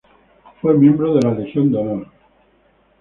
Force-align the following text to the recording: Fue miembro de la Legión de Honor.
Fue 0.63 0.73
miembro 0.73 1.13
de 1.13 1.21
la 1.21 1.31
Legión 1.35 1.71
de 1.71 1.77
Honor. 1.77 2.07